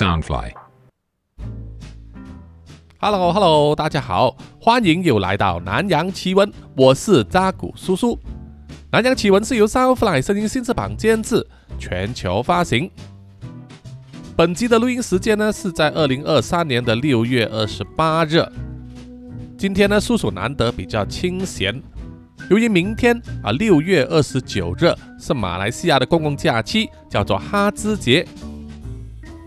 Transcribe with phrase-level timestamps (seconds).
[0.00, 0.52] Soundfly。
[2.98, 8.18] Hello Hello，大家好，欢迎又来到南洋奇闻，我是扎古叔叔。
[8.90, 11.46] 南洋奇闻是由 Soundfly 声音新翅膀监制，
[11.78, 12.90] 全球发行。
[14.34, 18.42] 本集的录音时间呢是在二零二三年的六月二十八日。
[19.58, 21.78] 今天呢，叔叔难得比较清闲，
[22.48, 28.26] 由于明天啊六月二十九日是马来西亚的公共假期，叫做哈兹节。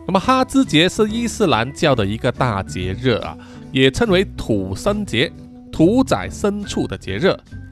[0.05, 3.37] 那么哈兹节是伊斯兰教的一个大节日啊，
[3.71, 5.31] 也称为土生节，
[5.71, 7.27] 屠宰牲畜的节日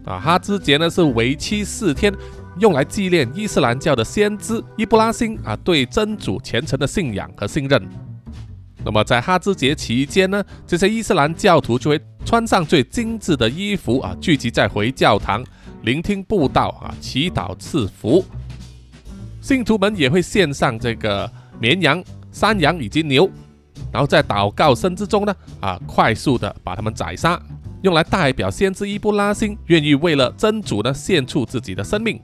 [0.05, 0.17] 啊。
[0.17, 2.13] 哈兹节呢是为期四天，
[2.59, 7.85] 用来纪念伊斯兰教的先知伊布拉辛啊对真主虔诚的信仰和信任。
[8.83, 15.43] 那么在哈兹节期间呢，这些伊斯兰教徒就会穿上最精致的衣服啊，聚集在回教堂，
[15.83, 18.23] 聆听布道啊，祈祷赐福。
[19.41, 23.29] 信徒们也会献上这个绵羊、山羊以及牛，
[23.91, 27.41] 然后在祷告声之中呢，啊，快速的把它们宰杀，
[27.81, 32.21] 用来代表先知伊布拉辛愿意为了真主呢献出自己的生命。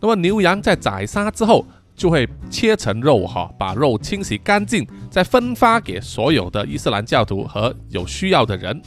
[0.00, 1.64] 那么牛羊在宰杀之后，
[1.94, 8.82] 就会切成肉哈，把肉清洗干净，再分发给所有的伊斯兰教徒和有需要的人。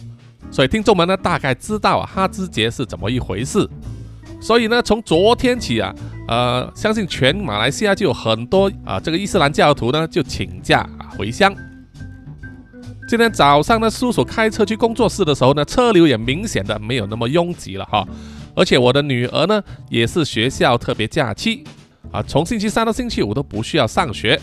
[0.51, 3.67] 所以听众们呢，大概知道哈兹节是怎么一回事。
[4.41, 5.95] 所以呢，从昨天起啊，
[6.27, 11.53] 呃，相信全马来西亚就有很多啊这个伊斯兰教徒呢就请假回乡。
[13.07, 18.03] 今天早上呢，叔叔开车去工作室的时候呢，车流也明显的没有那么拥挤了哈。
[18.55, 21.63] 而且我的女儿呢，也是学校特别假期。
[22.11, 24.39] 啊，从星期三到星期五都不需要上学，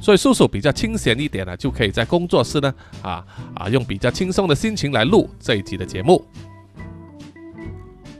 [0.00, 6.24] 所以叔叔比较清闲一点呢，就可以在工作室呢，啊啊，用比较轻松的心情来录这一集的节目。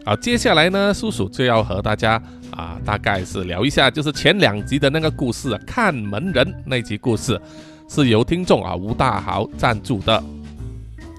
[0.04, 7.40] 好，接下来呢，叔叔就要和大家啊，大概是聊一下，就是前两集的那个故事，看门人那集故事，
[7.88, 10.22] 是由听众啊吴大豪赞助的。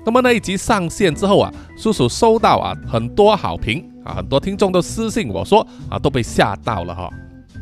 [0.06, 7.10] 那么那一集上线之后啊，叔叔收到啊很多好评啊，很多听众都私信我说啊，都被吓到了哈。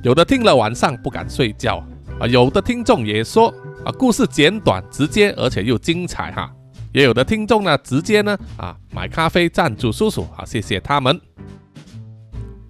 [0.04, 1.84] 有的听了晚上不敢睡觉
[2.20, 3.52] 啊，有的听众也说
[3.84, 6.52] 啊，故事简短直接，而且又精彩哈。
[6.94, 11.20] 也有的听众呢，直接呢啊买咖啡赞助叔叔啊，谢谢他们。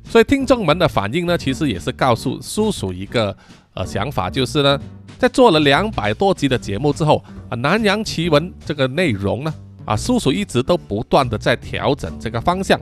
[0.07, 3.35] 所以听众们的反应呢，其实也是告诉叔叔一个
[3.73, 4.79] 呃想法，就是呢，
[5.17, 12.79] 在做了两百多集的节目之后啊，南洋奇闻这个内容呢啊，叔叔一直都不断的在调整这个方向，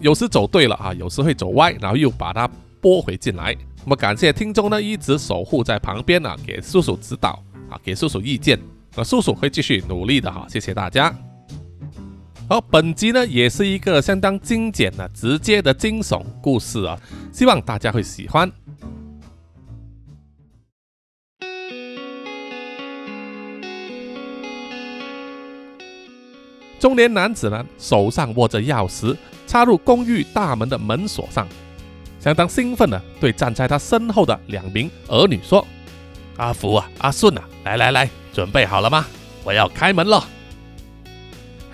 [0.00, 2.48] 有时走对了啊，有时会走歪，然后又把它
[2.80, 3.54] 拨回进来。
[3.84, 8.58] 那么感谢听众呢，一直守护在旁边呢，给叔叔指导啊，给叔叔意见。
[8.96, 11.33] 那叔叔会继续努力的哈，谢谢大家。
[12.46, 16.98] 好，本集呢也是一个相当精简的、直接的惊悚故事啊，
[17.32, 18.52] 希望大家会喜欢。
[26.78, 29.16] 中年男子呢，手上握着钥匙，
[29.46, 31.48] 插入公寓大门的门锁上。
[32.20, 35.66] 相当兴奋的对站在他身后的两名儿女说
[36.36, 39.06] ：“阿福啊，阿顺啊，来来来，准备好了吗？
[39.44, 40.22] 我要开门了。”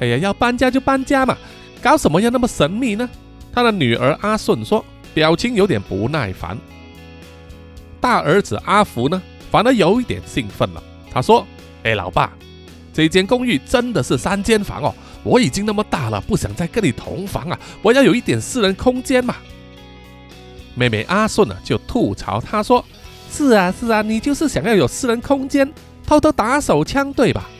[0.00, 1.36] 哎呀，要搬家就搬家嘛，
[1.80, 3.08] 搞什么要那么神秘呢？
[3.52, 4.84] 他的女儿阿顺说，
[5.14, 6.56] 表情有点不耐烦。
[8.00, 10.82] 大儿子阿福呢，反而有一点兴奋了。
[11.12, 11.46] 他说
[11.84, 12.32] ：“哎，老爸，
[12.94, 19.36] 这间公寓真的是三间房哦，我已经那么大了，不想再跟你同房啊，我要有一点私人空间嘛。”
[20.74, 22.82] 妹妹阿顺呢就吐槽他说
[23.30, 25.70] ：“是啊是啊，你就是想要有私人空间，
[26.06, 27.50] 偷偷打手枪对吧？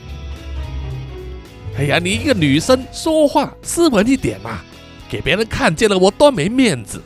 [1.81, 4.59] 哎呀，你一个女生说话斯文一点嘛，
[5.09, 7.01] 给别人看见了我多没面子。”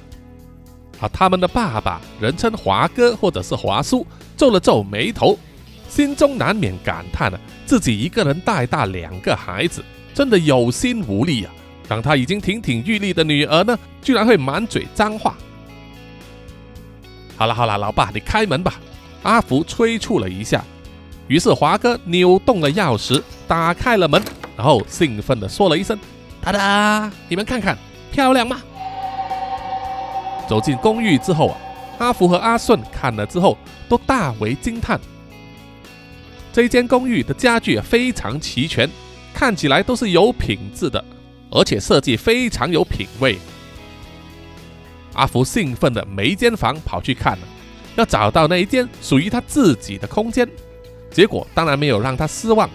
[0.99, 5.39] 啊，他们的爸爸人称华哥或者是华叔，皱了皱眉头，
[5.87, 9.81] 心中难免感叹了自己一个人带大两个孩子，
[10.13, 11.53] 真的有心无力啊。
[11.87, 15.37] 当他已经亭亭玉立的女儿呢，居然会满嘴脏话。
[17.37, 18.73] 好了好了，老爸，你开门吧。
[19.23, 20.61] 阿福催促了一下，
[21.29, 24.21] 于是华哥扭动了钥匙，打开了门，
[24.57, 25.97] 然后兴奋地说了一声
[26.41, 27.77] ：“哒哒，你们看看，
[28.11, 28.61] 漂亮吗？”
[30.47, 31.57] 走进公寓之后啊，
[31.97, 33.57] 阿福和阿顺看了之后
[33.89, 34.99] 都大为惊叹。
[36.53, 38.89] 这间公寓的家具非常齐全，
[39.33, 41.03] 看起来都是有品质的，
[41.49, 43.37] 而且设计非常有品味。
[45.15, 47.47] 阿福兴奋的每一间房跑去看了，
[47.95, 50.47] 要找到那一间属于他自己的空间。
[51.11, 52.69] 结果当然没有让他失望。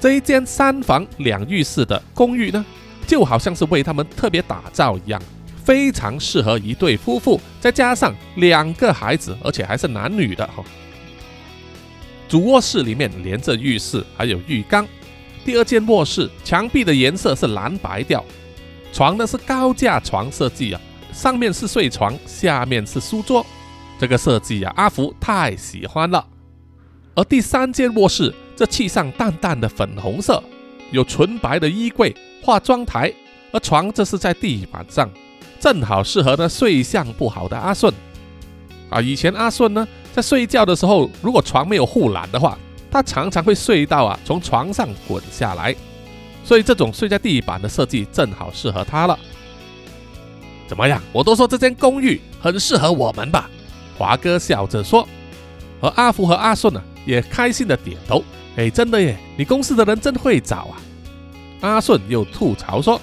[0.00, 2.64] 这一间三房两浴室的公寓呢，
[3.06, 5.20] 就好像是为他们特别打造一样，
[5.62, 10.64] 非常适合一对夫妇，再加上两个孩子，而且还是男女的哈。
[12.26, 14.88] 主卧室里面连着浴室，还有浴缸。
[15.44, 18.24] 第二间卧室墙壁的颜色是蓝白调，
[18.92, 20.80] 床呢是高架床设计啊，
[21.12, 23.44] 上面是睡床，下面是书桌。
[23.98, 26.26] 这个设计啊，阿福太喜欢了。
[27.14, 30.42] 而第三间卧室则漆上淡淡的粉红色，
[30.90, 33.10] 有纯白的衣柜、化妆台，
[33.52, 35.08] 而床则是在地板上，
[35.58, 37.90] 正好适合呢睡相不好的阿顺。
[38.90, 39.88] 啊，以前阿顺呢。
[40.12, 42.58] 在睡觉的时候，如果床没有护栏的话，
[42.90, 45.74] 他常常会睡到啊从床上滚下来，
[46.44, 49.18] 所以这种睡在地板的设计正好适合他了。
[50.68, 51.00] 怎么样？
[51.12, 53.48] 我都说这间公寓很适合我们吧？
[53.96, 55.08] 华哥笑着说，
[55.80, 58.22] 而阿福和阿顺呢也开心的点头。
[58.60, 60.76] 哎，真的耶，你公司的人真会找啊！
[61.62, 63.00] 阿顺又吐槽说，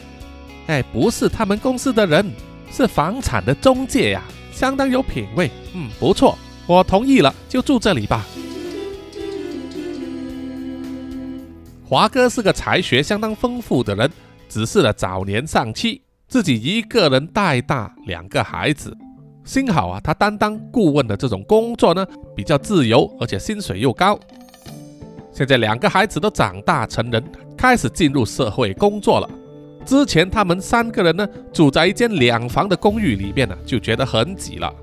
[0.67, 2.31] 哎，不是他们公司的人，
[2.71, 4.21] 是房产的中介呀，
[4.51, 5.49] 相当有品味。
[5.73, 6.37] 嗯，不错。
[6.67, 8.23] 我同意了，就住这里吧。
[11.83, 14.11] 华哥是个才学相当丰富的人，
[14.47, 18.95] 只是呢早年丧妻，自己一个人带大两个孩子。
[19.43, 22.05] 幸好啊，他担当顾问的这种工作呢，
[22.35, 24.19] 比较自由，而且薪水又高。
[25.37, 27.23] 现在两个孩子都长大成人，
[27.55, 29.29] 开始进入社会工作了。
[29.85, 34.73] 之前他们三个人呢，住在一间两房的公寓里面呢，就觉得很挤了。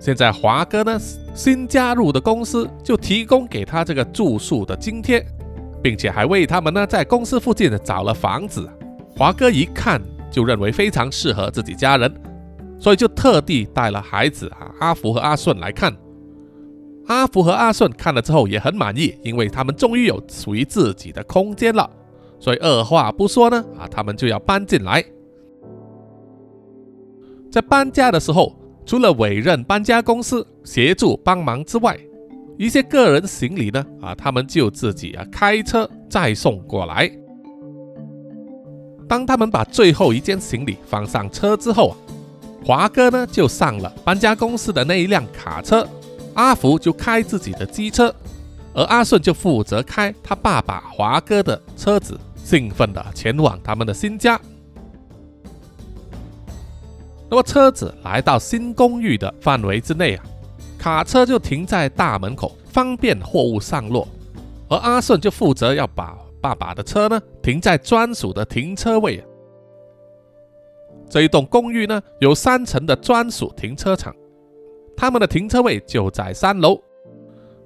[0.00, 0.98] 现在华哥呢
[1.32, 5.24] 新加入的公司就提供给他这个住宿的津贴，
[5.80, 8.68] 并且还为他们呢在公司附近找了房子。
[9.16, 12.12] 华哥一看就认为非常适合自己家人，
[12.80, 15.96] 所以就特地带了孩子啊阿福和阿顺来看。
[17.10, 21.90] 阿福和阿顺看了之后也很满意，因为他们终于有属于自己的空间了，
[22.38, 25.04] 所以二话不说呢啊他们就要搬进来。
[27.50, 28.56] 在搬家的时候。
[28.86, 31.96] 除了委任搬家公司协助帮忙之外，
[32.58, 37.08] 一些个人行李呢，啊，他们就自己啊开车再送过来。
[39.06, 41.94] 当他们把最后一件行李放上车之后啊，
[42.64, 45.86] 华哥呢就上了搬家公司的那一辆卡车，
[46.34, 48.14] 阿福就开自己的机车，
[48.72, 54.40] 而阿顺就负责开他爸爸华哥的车子，兴奋地前往他们的新家。
[57.28, 60.24] 那么车子来到新公寓的范围之内啊，
[60.78, 64.06] 卡车就停在大门口，方便货物上落。
[64.68, 69.22] 而阿顺就负责要把爸爸的车呢停在专属的停车位。
[71.08, 74.14] 这一栋公寓呢有三层的专属停车场，
[75.00, 76.78] 他们的停车位就在三楼。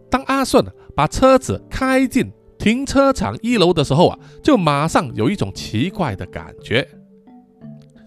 [0.08, 0.64] 当阿顺
[0.94, 6.86] 把车子开进停车场一楼的时候啊，就马上有一种奇怪的感觉。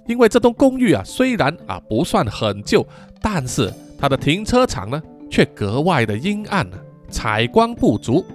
[0.08, 2.88] 因为这栋公寓啊，虽然啊不算很旧，
[3.22, 3.70] 但是
[4.00, 6.78] 它的停车场呢却格外的阴暗呢，
[7.10, 8.26] 采光不足，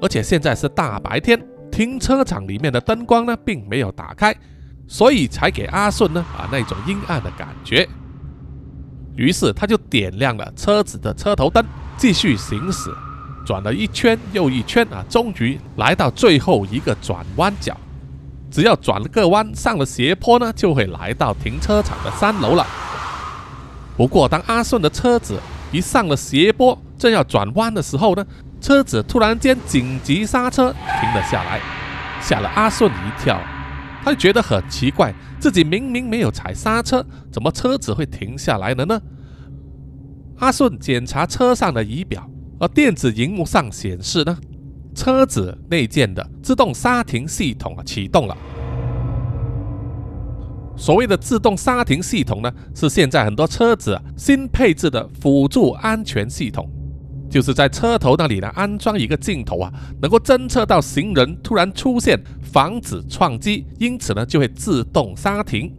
[0.00, 1.38] 而且现在是大白天，
[1.70, 4.34] 停车场里面的灯光呢并没有打开，
[4.88, 7.86] 所以才给阿顺呢啊那种阴暗的感觉。
[9.16, 11.64] 于是他就点亮了车子的车头灯，
[11.96, 12.90] 继续行驶，
[13.44, 17.76] 转了一圈又一圈啊，终于来到最后一个转弯角。
[18.50, 22.66] 只要转了个弯，上了斜坡呢，就会来到停车场的三楼了。
[23.96, 28.24] 不过，当阿顺的车子一上了斜坡，正要转弯的时候呢，
[28.60, 30.70] 车子突然间紧急刹车，
[31.00, 31.60] 停了下来，
[32.20, 33.40] 吓了阿顺一跳。
[34.04, 39.00] 他就觉得很奇怪，自己明明没有踩刹车，怎么车子会停下来了呢？
[40.38, 42.28] 阿顺检查车上的仪表，
[42.58, 44.36] 而电子荧幕上显示呢。
[44.94, 48.36] 车子内建的自动刹停系统啊启动了。
[50.76, 56.68] 所谓的自动刹停系统呢，是现在很多车子新配置的辅助安全系统，
[57.32, 59.72] 就是在车头那里呢安装一个镜头啊，
[60.02, 65.72] 能够侦测到行人突然出现，防止撞击，因此呢就会自动刹停，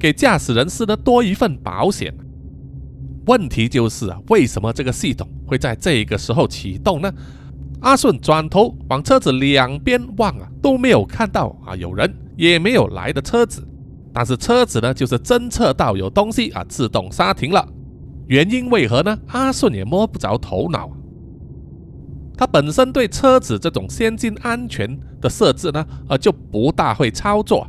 [0.00, 2.12] 给驾驶人士呢多一份保险。
[3.26, 7.12] 问题就是啊，为什么这个系统会在这个时候启动呢？
[7.82, 13.64] 阿顺转头往车子两边望啊，都没有看到啊有人，也没有来的车子。
[14.12, 17.68] 但是车子呢，就是侦测到有东西啊，自动刹停了。
[18.26, 19.18] 原因为何呢？
[19.28, 20.90] 阿顺也摸不着头脑。
[22.36, 27.66] 他本身对车子这种先进安全的设置呢，呃就不大会操作，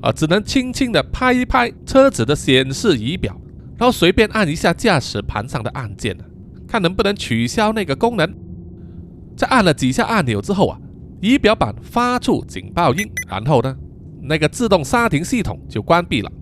[0.00, 3.38] 啊只能轻轻的拍一拍车子的显示仪表，
[3.76, 6.16] 然后随便按一下驾驶盘上的按键
[6.66, 8.34] 看能不能取消那个功能。
[9.36, 10.80] 在按了几下按钮之后啊，
[11.20, 13.76] 仪表板发出警报音，然后呢，
[14.22, 16.32] 那个自动刹停系统就关闭了。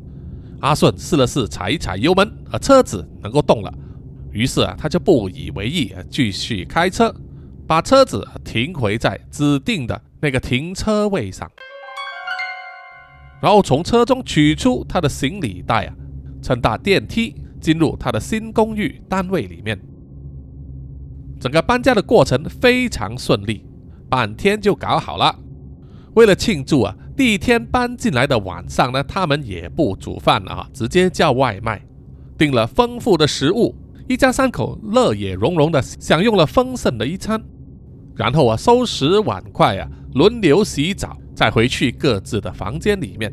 [0.61, 3.73] 阿顺试了试踩一踩油门，啊，车子能够动了。
[4.33, 7.15] 于是啊，他就不以为意，继续开车。
[7.67, 11.51] 把车子停回在指定的那个停车位上，
[13.43, 15.95] 然后从车中取出他的行李袋啊，
[16.41, 19.77] 乘搭电梯进入他的新公寓单位里面。
[21.41, 23.67] 整个搬家的过程非常顺利，
[24.09, 25.37] 半天就搞好了。
[26.15, 31.81] 为了庆祝啊，第一天搬进来的晚上呢，他们也不煮饭了啊，直接叫外卖，
[32.37, 33.75] 订了丰富的食物，
[34.07, 37.43] 一家三口乐也融融的享用了丰盛的一餐。
[38.15, 43.33] 然后啊，收拾碗筷啊，轮流洗澡，再回去各自的房间里面。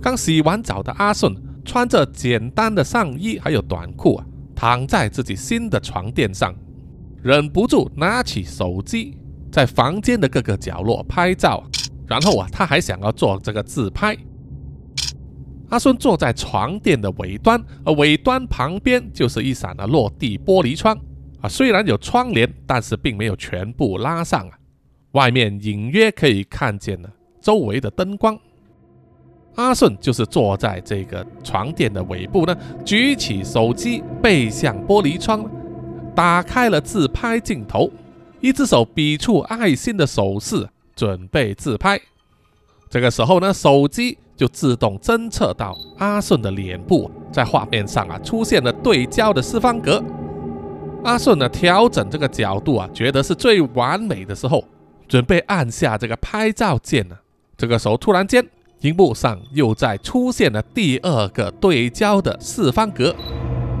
[0.00, 1.34] 刚洗完澡的阿顺
[1.64, 6.54] 穿着简单的上衣还有短裤啊，躺在自己新的床垫上，
[7.20, 9.18] 忍不住拿起手机。
[9.50, 11.62] 在房间的各个角落拍照，
[12.06, 14.16] 然后啊，他还想要做这个自拍。
[15.70, 20.98] 阿顺坐在床垫的尾端，而尾端旁边就是一扇的落地玻璃窗
[21.42, 24.58] 啊，虽然有窗帘，但是并没有全部拉上啊，
[25.12, 28.38] 外面隐约可以看见了周围的灯光。
[29.56, 35.44] 阿顺就是坐在这个床垫的尾部呢，举起手机背向玻璃窗，
[36.14, 37.90] 打开了自拍镜头。
[38.40, 42.00] 一只手比出爱心的手势，准备自拍。
[42.88, 50.02] 这个时候呢，手机就自动侦测到阿顺的脸部在画面上啊出现了对焦的四方格。
[51.04, 54.64] 阿顺呢调整这个角度啊，觉得是最完美的时候，
[55.06, 57.16] 准备按下这个拍照键呢。
[57.56, 58.44] 这个时候突然间，
[58.80, 63.14] 荧幕上又在出现了第二个对焦的四方格，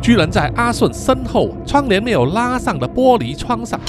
[0.02, 3.80] 居然在阿顺身后窗帘没有拉上的玻璃窗上。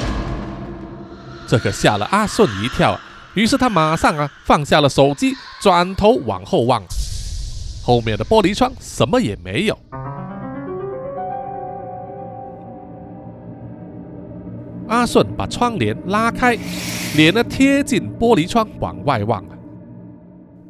[1.49, 2.95] 这可吓了阿顺一跳，
[3.33, 6.83] 于是他马上啊放下了手机，转头往后望，
[7.83, 9.75] 后面的玻璃窗什么也没有。
[14.87, 16.55] 阿顺把窗帘拉开，
[17.15, 19.43] 脸呢贴近玻璃窗往外望。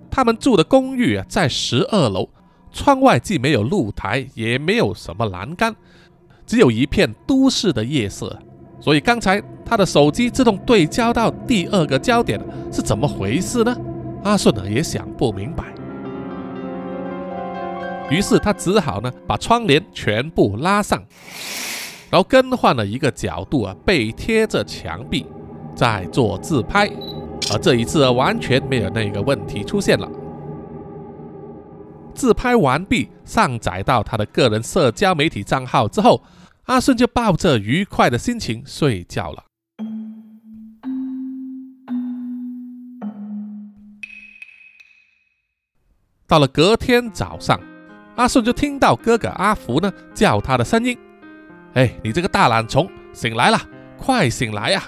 [0.10, 2.30] 他们住的公寓啊在十二楼，
[2.72, 5.76] 窗外既没有露台，也没有什么栏杆，
[6.48, 8.40] 只有一片都市的夜色。
[8.82, 12.40] 所以刚才他的手机自动对焦到第二个焦点
[12.72, 13.76] 是怎么回事呢？
[14.24, 15.64] 阿顺呢也想不明白，
[18.10, 21.02] 于是他只好呢把窗帘全部拉上，
[22.10, 25.26] 然后更换了一个角度啊，背贴着墙壁，
[25.76, 26.90] 在做自拍。
[27.52, 30.10] 而这一次完全没有那个问题出现了。
[32.14, 36.22] 自拍完毕，上载到他的个人社交媒体账号之后。
[36.70, 39.44] 阿顺就抱着愉快的心情睡觉了。
[46.28, 47.60] 到了隔天早上，
[48.16, 50.96] 阿顺就听到哥哥阿福呢叫他的声音
[51.74, 53.60] ：“哎，你这个大懒虫，醒来了，
[53.98, 54.84] 快醒来呀！”“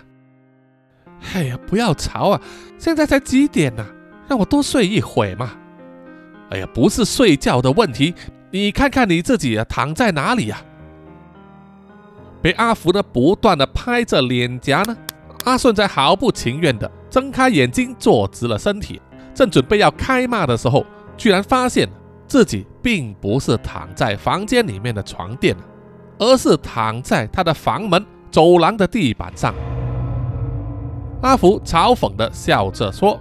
[1.33, 2.39] 哎呀，不要吵啊，
[2.77, 3.83] 现在才几点呢？
[4.27, 5.57] 让我多睡一会嘛。
[6.51, 8.13] ”“哎呀，不是睡觉的问题，
[8.51, 10.63] 你看看你自己啊，躺在哪里呀？”
[12.41, 14.97] 被阿福呢不断的拍着脸颊呢，
[15.45, 19.01] 阿顺才毫不情愿的睁开眼睛，坐直了身体，
[19.33, 21.87] 正准备要开骂的时候，居然发现
[22.27, 25.55] 自己并不是躺在房间里面的床垫，
[26.17, 29.53] 而是躺在他的房门走廊的地板上。
[31.21, 33.19] 阿福嘲讽的笑着说：“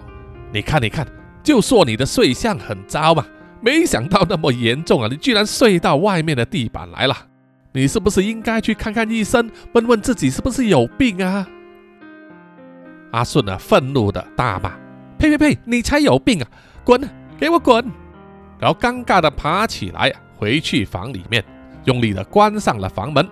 [0.52, 1.06] 你看，你看，
[1.42, 3.26] 就说你的睡相很糟嘛，
[3.60, 5.08] 没想到那么严重啊！
[5.10, 7.14] 你居然睡到外面的地板来了。”
[7.72, 11.46] 你是不是应该去看看医生，问问自己是不是有病啊？
[13.12, 14.72] 阿顺啊，愤怒的大骂
[15.18, 15.58] ：“呸呸呸！
[15.64, 16.48] 你才有病啊！
[16.84, 17.00] 滚，
[17.38, 17.84] 给我滚！”
[18.58, 21.44] 然后尴尬的爬起来，回去房里面，
[21.84, 23.28] 用力的关上了房门。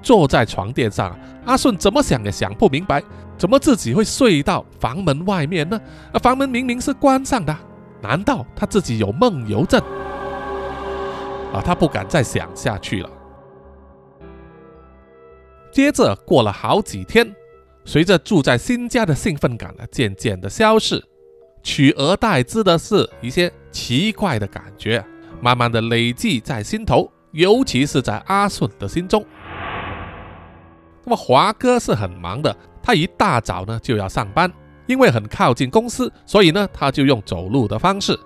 [0.00, 3.02] 坐在床垫上，阿顺怎么想也想不明白，
[3.36, 5.80] 怎么自己会睡到房门外面呢？
[6.12, 7.56] 那房门明明是关上的，
[8.00, 9.82] 难道他自己有梦游症？
[11.54, 13.08] 啊，他不敢再想下去了。
[15.70, 17.34] 接着过了好几天，
[17.84, 21.02] 随着住在新家的兴奋感呢渐渐的消逝，
[21.62, 25.04] 取而代之的是一些奇怪的感觉，
[25.40, 29.24] 慢慢的累积在心头，尤其是在阿顺的心中。
[31.04, 34.52] 那么华哥是很忙的，他一大早呢就要上班，
[34.86, 38.18] 因为很靠近公司，所以呢他就用走路的方式。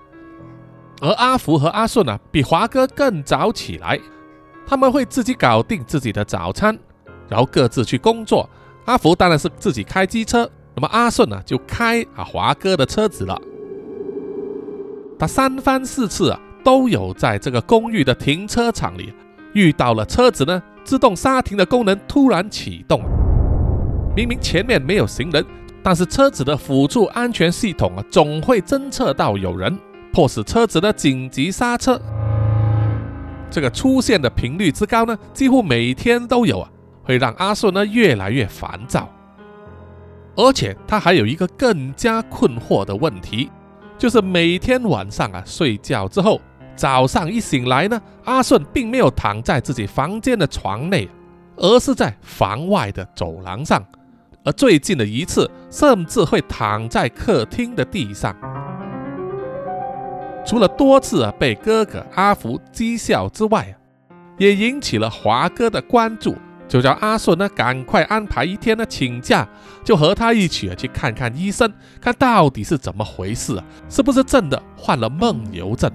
[1.01, 3.99] 而阿福和阿顺呢，比华哥更早起来，
[4.67, 6.77] 他们会自己搞定自己的早餐，
[7.27, 8.49] 然后各自去工作。
[8.85, 13.39] 阿福当然是自己开机车，那么阿顺呢就开啊华哥的车子了。
[15.17, 19.13] 他三番四次啊都有在这个公寓的停车场里
[19.53, 23.01] 遇到了车子呢自动刹停的功能突然启动。
[24.15, 25.45] 明明前面没有行人，
[25.81, 29.77] 但是车子的辅助安全系统啊，总会侦测到有人，
[30.19, 31.97] 迫使车子的紧急刹车。
[33.49, 36.69] 这个出现的频率之高呢，几乎每天都有啊，
[37.03, 39.09] 会让阿顺呢越来越烦躁。
[40.35, 43.49] 而且他还有一个更加困惑的问题，
[43.97, 46.41] 就是每天晚上啊睡觉之后，
[46.75, 51.07] 早上一醒来呢，阿顺并没有躺在自己房间的床内，
[51.55, 53.81] 而是在房外的走廊上，
[54.43, 58.35] 而最近的一次甚至会躺在客厅的地上。
[60.49, 63.77] 除了多次啊被哥哥阿福讥笑之外啊，
[64.39, 66.35] 也引起了华哥的关注，
[66.67, 69.47] 就叫阿顺呢赶快安排一天呢请假，
[69.83, 75.91] 就和他一起啊去看看医生，看到底是怎么回事啊，是不是真的患了梦游症？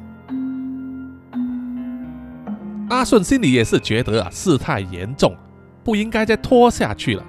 [2.90, 5.36] 阿顺心里也是觉得啊事态严重，
[5.82, 7.24] 不应该再拖下去了，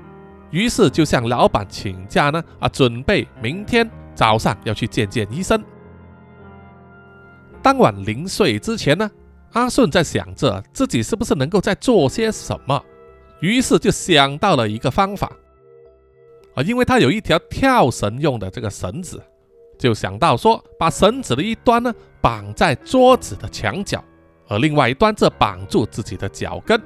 [0.51, 5.59] 于是就向老板请假呢啊，准备明天早上要去见见医生。
[7.65, 9.09] 当晚临睡之前呢，
[9.53, 12.79] 阿顺在想着自己是不是能够再做些什么，
[13.39, 15.31] 于是就想到了一个方法
[16.53, 19.19] 啊，因为他有一条跳绳用的这个绳子，
[19.79, 21.91] 就想到说把绳子的一端呢
[22.21, 24.03] 绑在桌子的墙角，
[24.47, 26.79] 而另外一端则绑住自己的脚跟，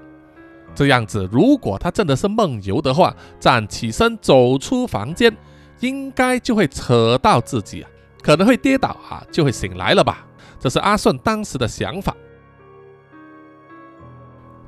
[0.74, 5.36] 这样子如果他真的是梦游的话，站起身走出房间，
[5.82, 7.92] 应该就会扯到自己啊，
[8.24, 10.26] 可能会跌倒啊，就会醒来了吧。
[10.60, 12.14] 这是阿顺当时的想法，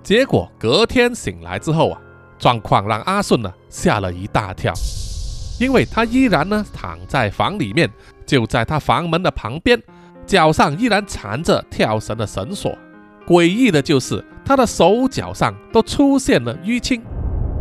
[0.02, 2.02] 结果隔天醒来之后啊，
[2.40, 4.74] 状况让阿顺呢吓了一大跳，
[5.60, 7.92] 因为他依然呢躺在房里面，
[8.26, 9.82] 就在他房门的旁边，
[10.26, 12.74] 脚上依然缠着跳绳的绳索，
[13.28, 17.04] 诡异的就是他的手脚上都出现了淤青，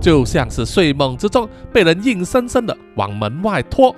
[0.00, 3.94] 就像是睡梦之中被人硬生生的往门外拖。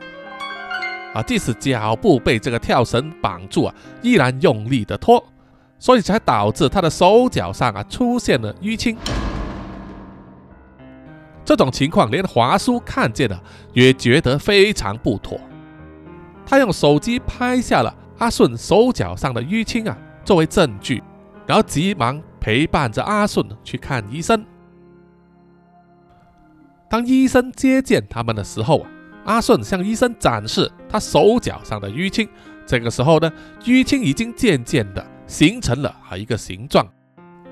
[1.14, 5.22] 啊，即使脚步被这个跳绳绑住啊，依然用力的拖，
[5.78, 8.96] 所以才导致他的手脚上啊出现了淤青。
[11.44, 13.42] 这种情况连华叔看见了
[13.74, 15.38] 也觉得非常不妥，
[16.46, 21.02] 他用手机拍下了阿顺手脚上的淤青啊作为证据，
[21.46, 24.42] 然后急忙陪伴着阿顺去看医生。
[26.88, 28.88] 当医生接见他们的时候啊。
[29.24, 32.28] 阿顺向医生展示他手脚上的淤青，
[32.66, 33.32] 这个时候呢，
[33.64, 36.86] 淤青已经渐渐的形成了啊一个形状，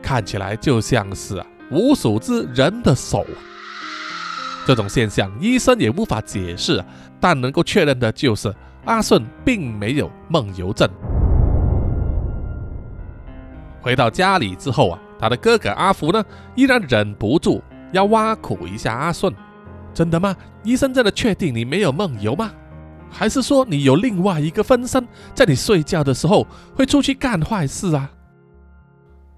[0.02, 3.24] 看起来就像是啊无数只人的手。
[4.66, 6.84] 这种现象医生也无法解释，
[7.20, 8.54] 但能够确认的就是
[8.84, 10.88] 阿顺并没有梦游症。
[13.80, 16.22] 回到家里之后啊，他的哥哥阿福呢，
[16.54, 19.32] 依然忍不住要挖苦一下阿顺。
[19.92, 20.36] 真的吗？
[20.62, 22.52] 医生真的确定你没有梦游吗？
[23.10, 28.10] 还是说你有另外一个分身，在你睡觉的时候会出去干坏事啊？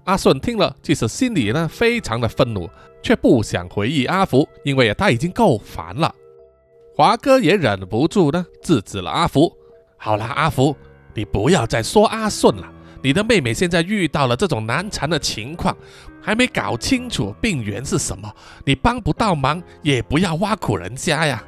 [0.03, 2.69] 阿顺听了，即使心里呢非常的愤怒，
[3.01, 6.13] 却不想回忆阿福，因为他已经够烦了。
[6.95, 9.51] 华哥也忍不住呢制止了阿福。
[9.97, 10.75] 好了，阿福，
[11.15, 12.71] 你不要再说阿顺了。
[13.03, 15.75] 你的妹妹现在遇到了这种难缠的情况，
[16.21, 18.33] 还没搞清楚病源是什么，
[18.65, 21.43] 你帮不到忙，也不要挖苦人家呀。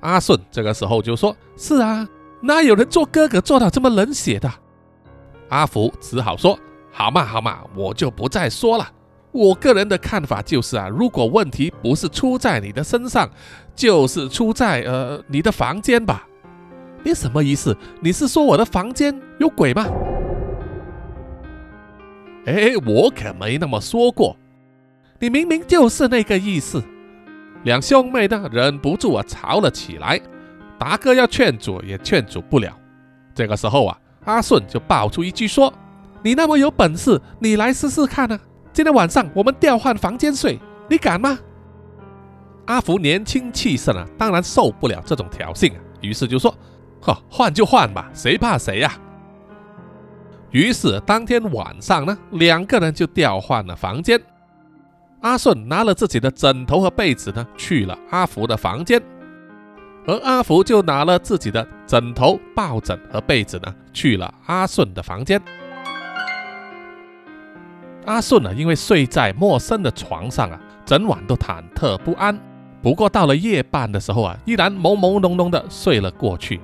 [0.00, 2.04] 阿顺这个时候就说：“是啊，
[2.40, 4.52] 哪有人做哥哥做到这么冷血的？”
[5.50, 6.58] 阿福只好说
[6.90, 8.90] ：“好嘛好嘛，我就不再说了。
[9.30, 13.30] 我个人的看法就是啊，如果问题不是出在你的身上，
[13.76, 16.26] 就是出在呃你的房间吧。”
[17.04, 17.76] 你什么意思？
[18.00, 19.86] 你是说我的房间有鬼吗？
[22.46, 24.36] 哎，我可没那么说过。
[25.20, 26.82] 你明明就是那个意思。
[27.64, 30.20] 两兄妹呢，忍不住啊吵了起来。
[30.78, 32.76] 达哥要劝阻也劝阻不了。
[33.34, 35.72] 这个时候啊，阿顺就爆出一句说
[36.22, 38.36] ：“你那么有本事，你来试试看呢。
[38.72, 41.38] 今天晚上我们调换房间睡，你敢吗？”
[42.66, 46.52] 阿福年轻气盛啊，当然受不了这种挑衅啊，于是就说。
[47.02, 48.92] 呵，换就换吧，谁怕谁呀？
[50.52, 54.20] 于是当天晚上呢，两个人就调换了房间。
[55.22, 59.00] 阿顺拿了自己的枕头和被子呢，去了阿福的房间，
[60.06, 65.40] 而阿福就拿了自己的枕头、抱枕和被子呢，去了阿顺的房间。
[68.04, 72.38] 阿顺呢，因为睡在陌生的床上啊，整晚都忐忑不安。
[72.82, 76.60] 不过到了夜半的时候啊，依然朦朦胧胧的睡了过去。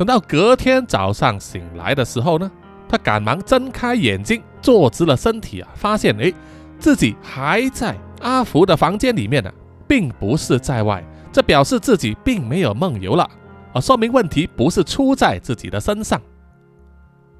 [0.00, 2.50] 等到隔天早上醒来的时候呢，
[2.88, 6.32] 他赶忙睁开眼睛，坐直了身体啊，发现哎，
[6.78, 9.52] 自己还在阿福的房间里面呢，
[9.86, 13.28] 并不是在外，这表示自己并没有梦游了，
[13.74, 16.18] 啊，说明问题不是出在自己的身上，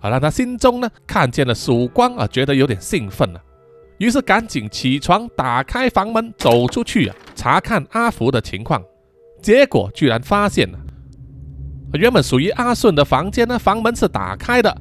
[0.02, 3.40] 啊，让他心中呢看见了曙光啊，觉得有点兴奋了，
[3.96, 8.84] 于是赶紧起床，打开房门走出去啊，查看阿福的情况，
[9.40, 10.78] 结果居然发现了。
[11.98, 14.76] 原本属于阿顺的房间呢，房门是打开的，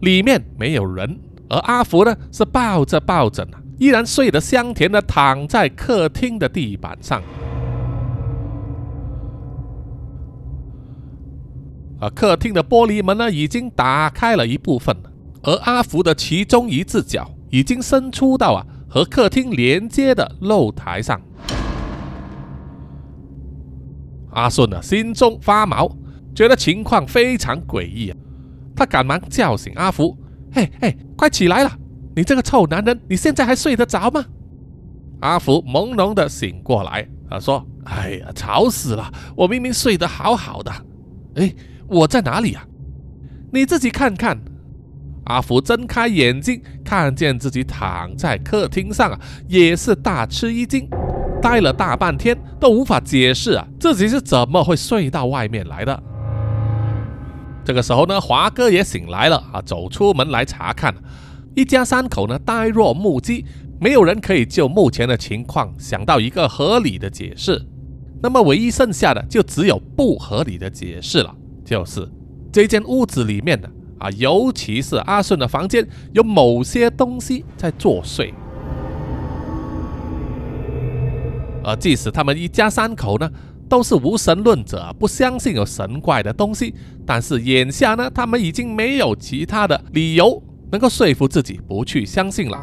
[0.00, 1.18] 里面没有人，
[1.50, 7.22] 而阿福呢是抱着抱枕啊，依然睡得香甜的躺在客厅的地板上。
[12.00, 14.96] 啊，客厅的玻璃门呢已经打开了一部分，
[15.42, 21.20] 而阿福的其中一只脚已经伸出到啊和客厅连接的露台上。
[24.30, 25.94] 阿顺呢心中发毛。
[26.34, 28.16] 觉得情况非常诡异啊！
[28.76, 30.16] 他赶忙叫醒阿福
[30.52, 31.70] ：“嘿嘿，快起来了！
[32.16, 34.24] 你这个臭男人，你现在还睡得着吗？”
[35.20, 39.10] 阿福朦胧的醒过来，他说：“哎呀，吵死了！
[39.36, 40.72] 我明明睡得好好的。
[41.36, 41.54] 哎，
[41.86, 42.66] 我在哪里啊？
[43.52, 44.38] 你自己看看。”
[45.26, 49.18] 阿福睁开眼睛，看见自己躺在客厅上啊，
[49.48, 50.86] 也是大吃一惊，
[51.40, 56.02] 待了大半天都无法解释啊，自己是怎么会睡到外面来的。
[57.64, 60.94] 这个时候呢，华哥也醒来了啊，走出门来查看，
[61.54, 63.46] 一家三口呢呆若木鸡，
[63.80, 67.64] 没有人可以就目前的情况想到一个合理的解释。
[68.22, 72.06] 那么唯一剩下的就只有不合理的解释了，就是
[72.52, 78.30] 这间屋子里面的啊，尤其是阿顺的房间有某些东西在作祟。
[81.64, 83.30] 而即使他们一家三口呢。
[83.74, 86.72] 都是无神论者，不相信有神怪的东西。
[87.04, 92.56] 但是眼下呢，他们已经没有其他的理由能够说服自己不去相信了。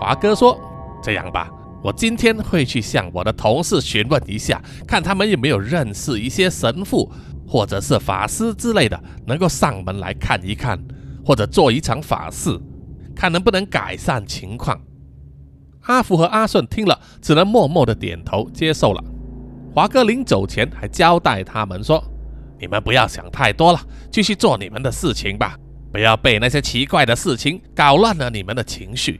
[0.00, 0.58] 华哥说
[1.00, 1.48] ：“这样吧，
[1.80, 7.08] 我今天会去向我的同事询问一下，看他们有没有认识一些神父
[7.46, 10.76] 或者是法师之类的，能够上门来看一看，
[11.24, 12.58] 或者做一场法事，
[13.14, 14.76] 看能不能改善情况。”
[15.88, 19.02] 阿福和阿顺听了，只能默默的点头接受了。
[19.74, 22.02] 华哥临走前还交代他们说
[22.60, 25.56] ：“你们不要想太多了，继续做你们的事情吧，
[25.90, 29.18] 不要被那些奇怪的事情搞乱了你们的情绪。”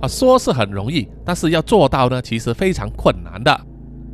[0.00, 3.60] 啊，说是很容易，但是要做到呢，其实非常困难的。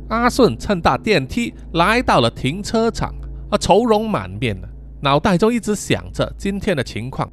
[0.09, 3.15] 阿顺乘搭电梯来到了停车场，
[3.49, 4.67] 啊，愁容满面的，
[5.01, 7.31] 脑袋中一直想着今天的情况。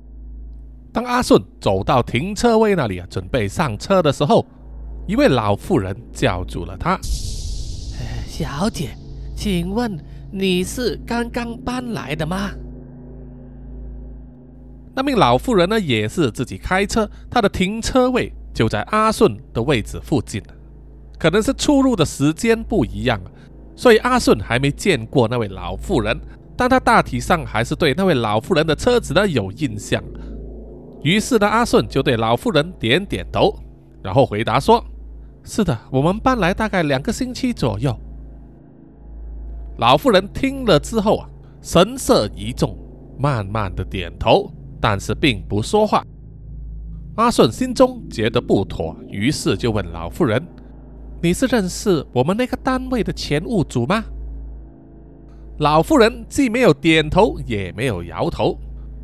[0.92, 4.44] 当阿顺走到停车位那里啊，准备上车的时候，
[5.06, 6.98] 一位老妇人叫住了他
[8.28, 8.90] ：“小姐，
[9.34, 9.98] 请问
[10.30, 12.50] 你是刚刚搬来的吗？”
[14.94, 20.42] 那名老妇人呢，也是自己开车，她的停车位就在阿顺的位置附近
[21.18, 23.18] 可能是出入的时间不一样，
[23.74, 26.20] 所以阿顺还没见过那位老妇人，
[26.54, 30.04] 但他大体上还是对那位老妇人的车子呢有印象。
[31.02, 33.54] 于是呢，阿顺就对老妇人点点头，
[34.02, 34.84] 然后回答说
[35.42, 37.96] ：“是的，我们搬来大概两个星期左右。”
[39.78, 41.28] 老妇人听了之后啊，
[41.60, 42.78] 神色一重，
[43.18, 44.48] 慢慢的点头，
[44.80, 46.04] 但是并不说话。
[47.16, 50.40] 阿顺心中觉得不妥，于是就问老妇人
[51.20, 54.04] ：“你是认识我们那个单位的前物主吗？”
[55.58, 58.56] 老妇人既没有点头，也没有摇头，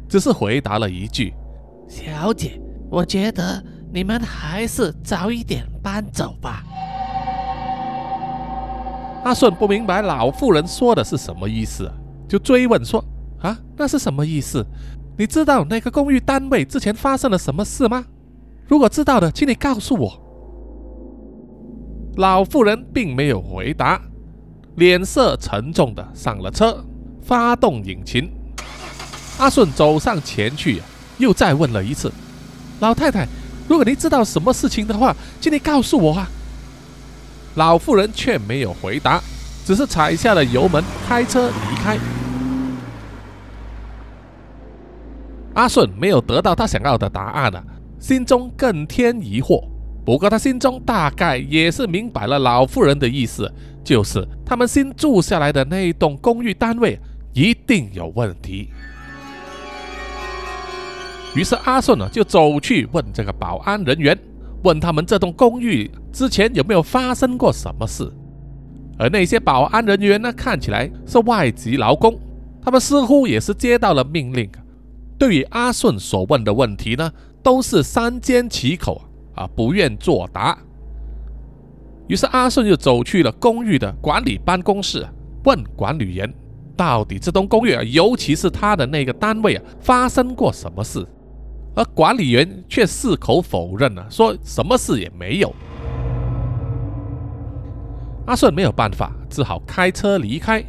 [0.09, 1.35] 只是回答了一句。
[1.88, 6.62] 小姐，我觉得你们还是早一点搬走吧。
[9.24, 11.90] 阿顺不明白老妇人说的是什么意思，
[12.29, 13.03] 就追问说
[13.40, 14.64] ：“啊，那是什么意思？
[15.16, 18.05] 你知道那个公寓单位之前发生了什么事吗？
[18.66, 20.22] 如果知道的，请你告诉我。”
[22.16, 24.01] 老妇人并没有回答，
[24.77, 26.85] 脸色沉重的上了车，
[27.22, 28.31] 发动引擎。
[29.38, 30.83] 阿顺走上前去。
[31.18, 32.12] 又再问了一次，
[32.81, 33.26] 老太太，
[33.68, 36.28] 如果您知道什么事情的话，请你告诉我啊。
[37.54, 39.20] 老妇人却没有回答，
[39.64, 41.98] 只是踩下了油门，开车离开。
[45.54, 47.61] 阿顺没有得到他想要的答案了，
[47.98, 49.61] 心中更添疑惑。
[50.04, 53.52] 不过他心中大概也是明白了老妇人的意思，
[53.83, 56.98] 就是他们新住下来的那一栋公寓单位
[57.35, 58.70] 一定有问题。
[61.38, 64.18] 于是阿顺呢就走去问这个保安人员，
[64.64, 68.12] 问他们这栋公寓之前有没有发生过什么事。
[68.98, 72.18] 而那些保安人员呢看起来是外籍劳工，
[72.61, 74.51] 他们似乎也是接到了命令，
[75.16, 77.09] 对于阿顺所问的问题呢，
[77.40, 79.01] 都是三缄其口
[79.37, 80.59] 啊，不愿作答。
[82.09, 85.07] 于是阿顺就走去了公寓的管理办公室，
[85.44, 86.35] 问管理员，
[86.77, 91.07] 到底这栋公寓啊，尤其是他的那个单位啊，发生过什么事？
[91.79, 95.55] 而管理员却矢口否认了，说什么事也没有。
[98.27, 100.61] 阿顺没有办法，只好开车离开。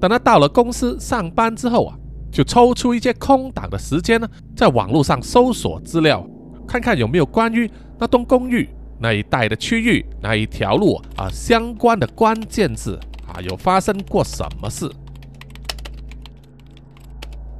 [0.00, 1.98] 等他到了公司上班之后啊，
[2.30, 6.24] 就抽出一些空档的时间呢，在网络上搜索资料，
[6.64, 8.68] 看看有没有关于那栋公寓
[9.00, 12.96] 那一带的区域那一条路啊相关的关键字
[13.26, 14.88] 啊，有发生过什么事。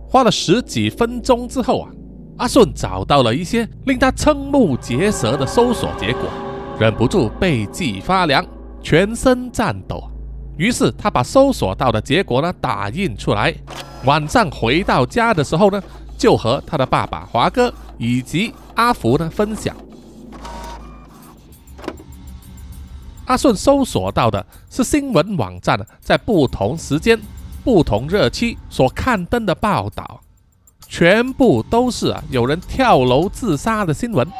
[0.08, 1.90] 花了十几分钟之后啊，
[2.38, 6.22] 阿顺找到了一些令他瞠目结舌的搜索结果，
[6.78, 8.44] 忍不住背脊发凉，
[8.82, 10.02] 全身颤抖。
[10.56, 13.54] 于是他把搜索到的结果呢打印出来，
[14.04, 15.82] 晚上回到家的时候呢，
[16.18, 19.74] 就和他的爸爸华哥以及阿福呢分享。
[23.26, 27.18] 阿顺搜索到的是新闻网站在不同时间、
[27.62, 30.20] 不同日期所刊登的报道，
[30.92, 34.30] 全部都是啊有人跳楼自杀的新闻。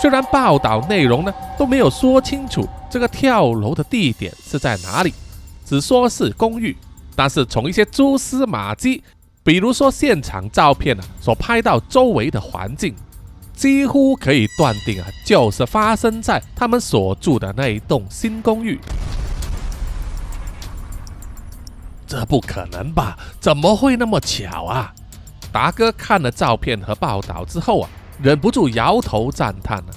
[0.00, 2.66] 虽然报道内容呢都没有说清楚。
[2.90, 5.12] 这个跳楼的地点是在哪里？
[5.66, 6.74] 只说是公寓，
[7.14, 9.04] 但是从一些蛛丝马迹，
[9.44, 12.94] 比如说现场照片啊，所拍到周围的环境，
[13.54, 18.80] 几乎可以断定啊，就是发生在他们所住的那一栋新公寓。
[22.06, 23.18] 这不可能吧？
[23.38, 24.94] 怎么会那么巧啊？
[25.52, 27.90] 达哥看了照片和报道之后啊，
[28.22, 29.92] 忍不住摇头赞叹了。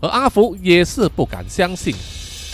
[0.00, 1.94] 而阿福也是不敢相信，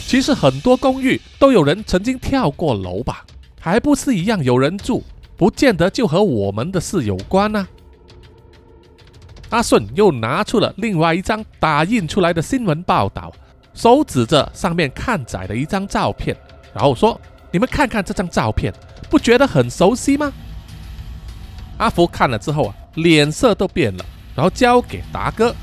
[0.07, 3.25] 其实很多公寓都有人曾经跳过楼吧，
[3.61, 5.03] 还不是一样有人住，
[5.37, 7.69] 不见得就和我们的事有关呢。
[9.51, 13.33] 阿顺又拿出了另外一张打印出来的新闻报道，
[13.73, 16.37] 手指着上面看载的一张照片，
[16.75, 17.19] 然后说
[17.51, 18.71] ：“你们看看这张照片，
[19.09, 20.31] 不觉得很熟悉吗？”
[21.79, 25.55] 阿福看了之后啊，脸色都变了，然后交给达哥，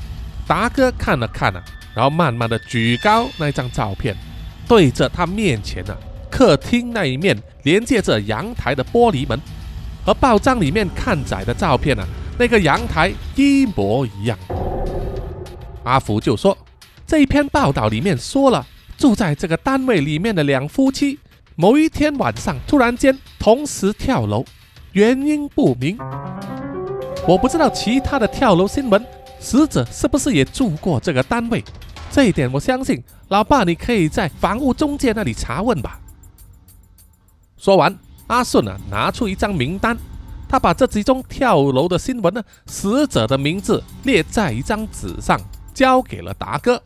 [0.46, 1.62] 达哥看了看啊。
[1.94, 4.14] 然后慢慢的举高那张照片，
[4.68, 5.96] 对着他面前的
[6.30, 9.40] 客厅那一面连接着阳台的玻璃门，
[10.04, 12.06] 和报章里面看载的照片啊，
[12.38, 14.38] 那个阳台一模一样。
[15.84, 16.54] 阿福就说，
[17.06, 18.66] 这一篇报道里面说了，
[18.98, 21.18] 住在这个单位里面的两夫妻，
[21.54, 24.44] 某一天晚上突然间同时跳楼，
[24.96, 25.98] 原因不明。
[27.28, 29.04] 我不知道其他的跳楼新闻，
[29.38, 31.62] 死者是不是也住过这个单位？
[32.10, 36.00] 这一点我相信，老爸，你可以在房屋中介那里查问吧。
[37.58, 37.94] 说完，
[38.28, 39.94] 阿顺啊拿出一张名单，
[40.48, 45.38] 他把这几宗跳楼的新闻呢，死者的名字列在一张纸上，
[45.74, 46.82] 交给了达哥。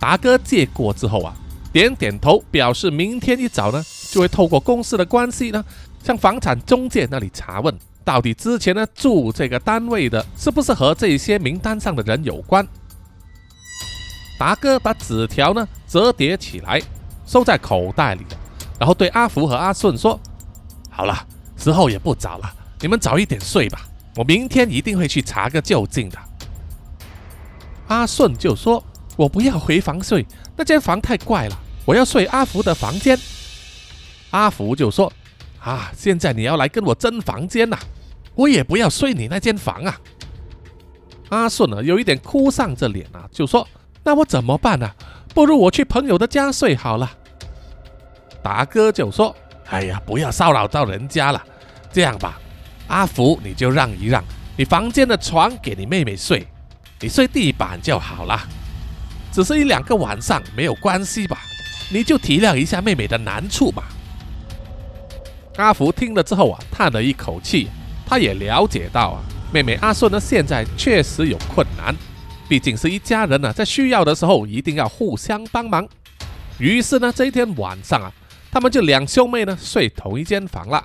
[0.00, 1.36] 达哥接过之后啊，
[1.70, 5.62] 点点头，表示明天一早呢，就会透过公司的关系呢，
[6.08, 12.66] 向房产中介那里查问，到底之前呢住这个单位的，是不是和这些名单上的人有关。
[14.38, 16.80] 达哥把纸条呢折叠起来，
[17.26, 18.24] 收在口袋里
[18.80, 20.18] 然后对阿福和阿顺说
[20.88, 21.14] ：“好了，
[21.58, 23.82] 时候也不早了，你们早一点睡吧。
[24.16, 26.18] 我明天一定会去查个究竟的。”
[27.88, 28.82] 阿顺就说
[29.14, 33.18] ：“我不要回房睡，那间房太怪了，我要睡阿福的房间。”
[34.32, 35.12] 阿福就说
[35.68, 37.78] ：“啊，现在你要来跟我争房间呐？
[38.34, 40.00] 我也不要睡你那间房啊。”
[41.28, 43.66] 阿顺呢有一点哭丧着脸啊，就说。
[44.02, 44.90] 那我怎么办呢？
[45.34, 47.10] 不如我去朋友的家睡好了。
[48.42, 49.36] 达哥就说
[49.68, 51.44] ：“哎呀，不要骚扰到人家了。
[51.92, 52.40] 这样吧，
[52.86, 54.24] 阿福你就让一让，
[54.56, 56.46] 你房间的床给你妹妹睡，
[57.00, 58.40] 你睡地板就好了。
[59.30, 61.42] 只是一两个晚上没有关系吧？
[61.92, 63.82] 你就体谅一下妹妹的难处嘛。”
[65.58, 67.68] 阿福听了之后啊，叹了一口气，
[68.06, 69.20] 他也了解到啊，
[69.52, 71.94] 妹妹阿顺呢现在确实有困难。
[72.48, 75.86] 毕竟是一家人呢，在需要的时候一定要互相帮忙。
[76.58, 78.12] 于是呢，这一天晚上啊，
[78.52, 80.82] 他们就两兄妹呢睡同一间房了。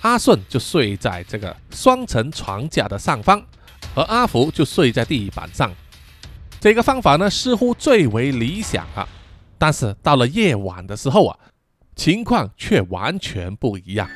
[0.00, 3.42] 阿顺就睡在这个双层床架的上方，
[3.94, 5.70] 而阿福就睡在地板上。
[6.58, 9.06] 这个方法呢，似乎最为理想啊。
[9.58, 11.38] 但是到了夜晚的时候啊，
[12.00, 14.08] 情况却完全不一样。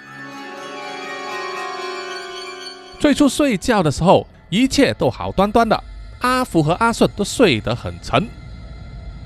[2.98, 5.78] 最初睡觉的时候，一切都好端端的。
[6.20, 8.26] 阿福和阿顺都睡得很沉，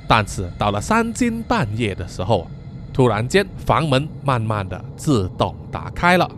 [0.08, 2.50] 但是到了三更半夜的时候，
[2.92, 6.28] 突然间房门慢慢的自动打开了。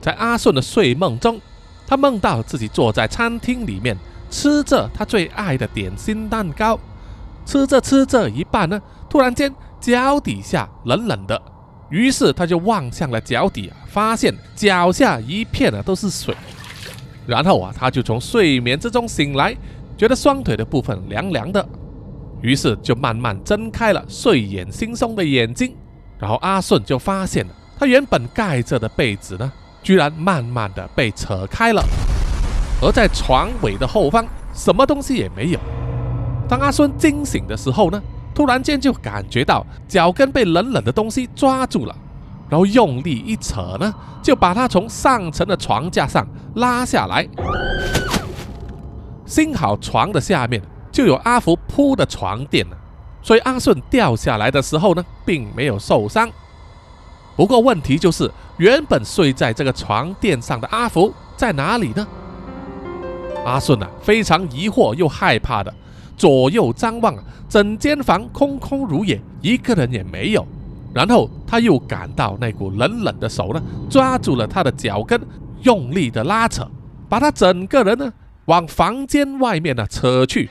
[0.00, 1.40] 在阿顺的睡梦中，
[1.88, 3.96] 他梦到自己坐在餐厅里面，
[4.30, 6.78] 吃着他最爱的点心蛋糕，
[7.50, 11.42] 吃着吃着一半呢，突然间脚底下冷冷的，
[11.88, 16.32] 于是他就望向了脚底啊，发现脚下一片啊都是水，
[17.26, 19.52] 然后啊，他就从睡眠之中醒来，
[19.98, 21.68] 觉得双腿的部分凉凉的，
[22.40, 25.74] 于是就慢慢睁开了睡眼惺忪的眼睛，
[26.20, 29.52] 然后阿顺就发现了，他原本盖着的被子呢。
[29.82, 31.82] 居然慢慢的被扯开了，
[32.80, 35.58] 而在床尾的后方，什么东西也没有。
[36.50, 38.02] 当阿顺惊醒的时候呢，
[38.34, 41.94] 突然间就感觉到脚跟被冷冷的东西抓住了，
[42.48, 47.24] 然后用力一扯呢，就把他从上层的床架上拉下来。
[49.24, 50.60] 幸好床的下面
[50.90, 52.74] 就有阿福铺的床垫呢，
[53.22, 56.28] 所以阿顺掉下来的时候呢，并没有受伤。
[57.36, 62.04] 不过问题就是，原本睡在这个床垫上的阿福在哪里呢？
[63.46, 65.72] 阿顺啊，非常疑惑又害怕的
[66.20, 67.16] 左右张望，
[67.48, 70.46] 整间房空空如也，一个人也没有。
[70.92, 75.18] 然后他又感到那股冷冷的手呢，抓住了他的脚跟，
[75.62, 76.68] 用力的拉扯，
[77.08, 78.12] 把他整个人呢
[78.44, 80.50] 往房间外面呢扯去。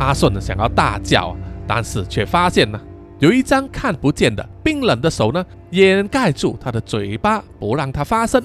[0.00, 2.80] 阿顺呢想要大叫，但是却发现呢。
[3.20, 8.42] 有一张看不见的冰冷的手呢，掩盖住他的嘴巴，不让他发声。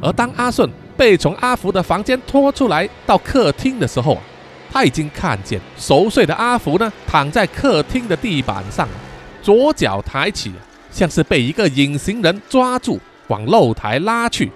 [0.00, 4.16] 而当阿顺被从阿福的房间拖出来到客厅的时候，
[4.76, 8.86] 他已经看见熟睡的阿福呢，躺在客厅的地板上，
[9.40, 10.52] 左脚抬起，
[10.90, 14.52] 像是被一个隐形人抓住往露台拉去。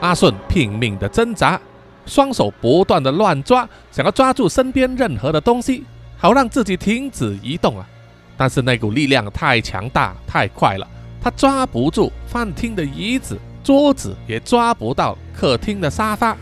[0.00, 1.60] 阿顺拼命的挣扎，
[2.06, 5.84] 双手不断的乱抓，想要抓住身边任何的东西。
[6.16, 7.86] 好让自己停止移动啊！
[8.34, 10.88] 但是那股力量太强大、太快了，
[11.20, 16.34] 他抓不住饭厅的椅子、桌子，也抓不到客厅的沙发。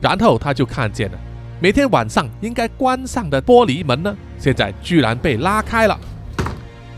[0.00, 1.18] 然后他就看见了，
[1.60, 5.98] 每天晚上应该关上的玻璃门呢，现在居然被拉开了。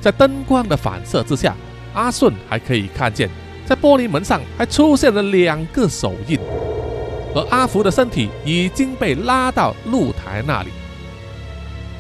[0.01, 1.55] 在灯光的反射之下，
[1.95, 3.29] 阿顺还可以看见，
[3.67, 6.39] 在玻璃门上还出现了两个手印，
[7.35, 10.69] 而阿福的身体已经被拉到露台那里。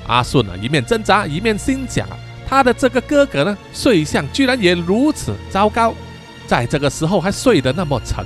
[0.06, 2.06] 阿顺啊，一面挣扎，一面心想：
[2.48, 5.94] 他的这个哥哥呢，睡相居然也如此糟糕，
[6.46, 8.24] 在这个时候还睡得那么沉，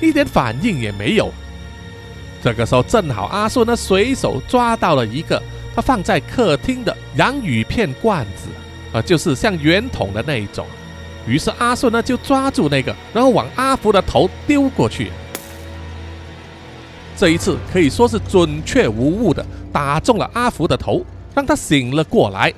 [0.00, 1.30] 一点反应也没有。
[2.44, 5.42] 这个时候正好阿顺呢，随手抓到了一个
[5.74, 8.50] 他放在客厅的洋芋片罐子，
[8.92, 10.66] 啊，就是像圆筒的那一种。
[11.26, 15.10] 于是阿顺呢，就抓住那个，然后往阿福的头丢过去。
[17.16, 21.02] 这一次可以说是准确无误的打中了阿福的头。
[21.34, 22.52] 让他醒了过来，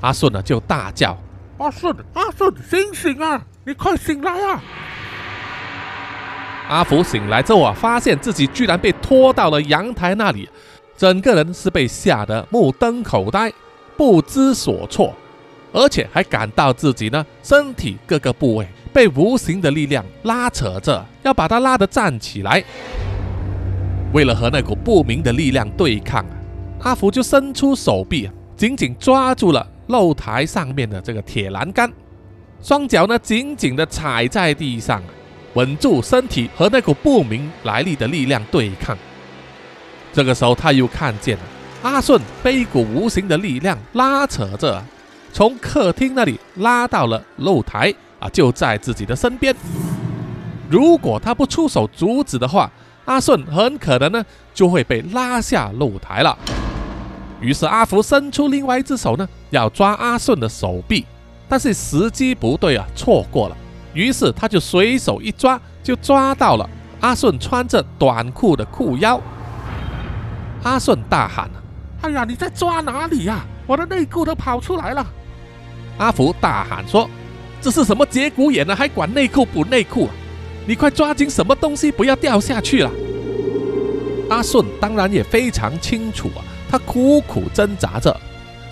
[0.00, 1.16] 阿顺呢就大叫
[1.58, 3.40] ：“阿顺，阿顺，醒醒啊！
[3.64, 4.60] 你快醒来啊！”
[6.72, 10.48] 阿福醒来之后啊，发现自己居然被拖到了阳台那里，
[10.96, 13.52] 整个人是被吓得目瞪口呆，
[13.96, 15.14] 不知所措，
[15.72, 22.64] 而且还感到自己呢身体各个部位被无形的力量拉扯着，要把他拉得站起来。
[24.14, 26.36] 为了和那股不明的力量对抗啊。
[26.84, 31.88] 阿福就伸出手臂，紧紧抓住了露台上面的这个铁栏杆，
[32.60, 35.00] 双脚呢紧紧地踩在地上，
[35.54, 38.96] 稳住身体和那股不明来历的力量对抗。
[40.12, 41.42] 这个时候，他又看见了
[41.82, 44.82] 阿顺被一股无形的力量拉扯着，
[45.32, 49.54] 从客厅那里拉到了露台啊，就在自己的身边。
[50.70, 52.70] 如果他不出手阻止的话，
[53.04, 56.38] 阿顺很可能呢就会被拉下露台了。
[57.40, 61.04] 于是阿福伸出另外一只手呢，要抓阿顺的手臂，
[61.48, 63.56] 但是时机不对啊，错过了。
[63.94, 66.68] 于是他就随手一抓，就抓到了
[67.00, 69.20] 阿顺穿着短裤的裤腰。
[70.62, 71.50] 阿顺大喊
[72.02, 73.44] ：“哎呀，你在抓哪里呀？
[73.66, 75.06] 我的内裤都跑出来了！”
[75.98, 77.08] 阿福大喊说
[77.60, 78.74] ：“这是什么节骨眼呢？
[78.74, 80.08] 还管内裤不内裤？
[80.66, 82.90] 你快抓紧什么东西，不要掉下去了！”
[84.30, 86.40] 阿顺当然也非常清楚啊。
[86.70, 88.18] 他苦苦挣扎着，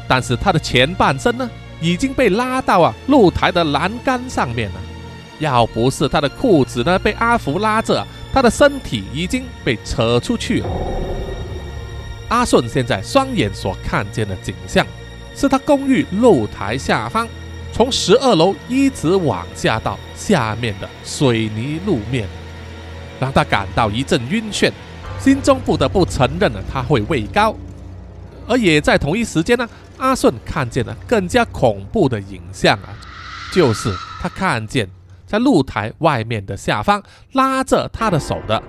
[0.08, 4.76] 但是他的前半身呢已经被拉到啊露台的栏杆上面了。
[5.40, 10.68] 要不是他的裤子呢被阿福拉着，他的身体已经被扯出去了。
[12.28, 14.86] 阿顺现在双眼所看见的景象，
[15.34, 17.26] 是他公寓露台下方，
[17.72, 22.28] 从十二楼一直往下到下面的水泥路面，
[23.18, 24.70] 让他感到一阵晕眩，
[25.18, 27.56] 心中不得不承认了他会畏高。
[28.46, 32.94] 而也在同一时间呢，阿顺看见了更加恐怖的影像啊！
[33.52, 34.88] 就是他看见
[35.30, 37.00] 在露台外面的下方
[37.34, 38.60] 拉着他的手的，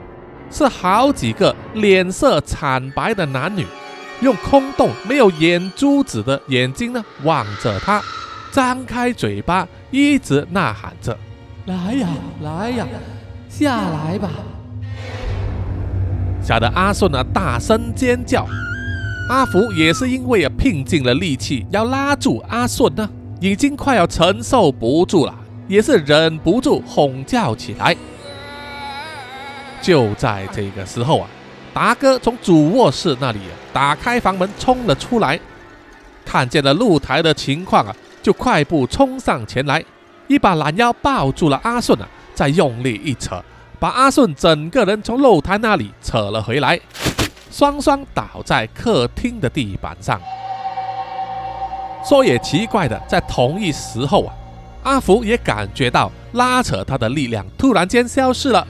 [0.51, 3.65] 是好几个脸色惨白的男女，
[4.21, 7.99] 用空洞没有眼珠子的眼睛呢望着他，
[8.51, 11.17] 张开嘴巴一直呐喊着
[11.65, 12.07] ：“来呀，
[12.43, 12.85] 来呀，
[13.49, 14.29] 下来吧！”
[16.43, 18.45] 吓得阿顺啊大声尖叫。
[19.29, 23.09] 阿福也是因为啊拼尽了力气要拉住阿顺呢，
[23.39, 25.33] 已经快要承受不住了，
[25.71, 27.95] 也是忍不住哄叫起来。
[29.81, 31.29] 就在这个时候啊，
[31.73, 33.39] 达哥从主卧室那里
[33.71, 35.39] 打开房门冲了出来，
[36.25, 39.81] 看见了露台的情况啊，就快步冲上前来，
[40.27, 43.41] 一把拦腰抱住了阿顺啊，再用力一扯，
[43.79, 46.77] 把阿顺整个人从露台那里扯了回来。
[47.49, 50.19] 双双倒在客厅的地板上。
[52.03, 54.33] 说也奇怪的，在同一时候啊，
[54.83, 58.65] 阿福也感觉到拉扯他的力量突然间消失了，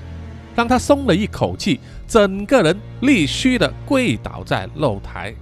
[0.55, 5.34] 让他松了一口气，整个人力虚的跪倒在露台。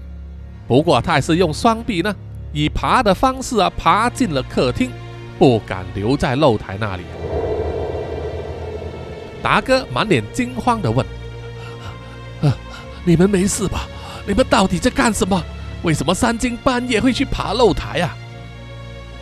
[0.67, 2.15] 不过他还是用双臂呢，
[2.53, 4.91] 以爬的方式啊，爬进了客厅，
[5.39, 7.03] 不敢留在露台那里。
[9.41, 11.05] 达哥满脸惊慌的问。
[13.05, 13.87] 你们没事吧？
[14.27, 15.41] 你们到底在干什么？
[15.81, 18.15] 为什么三更半夜会去爬露台啊？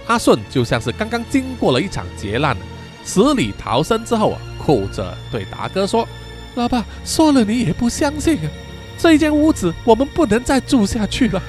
[0.08, 2.56] 阿顺就像是刚刚经过了一场劫难，
[3.04, 6.08] 死里逃生之后啊，哭着对达哥说
[6.56, 8.50] ：“老爸，说了你也不相信啊！
[8.98, 11.42] 这一间屋子我们不能再住下去了。